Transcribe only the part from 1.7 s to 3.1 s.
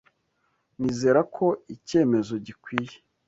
icyemezo gikwiye.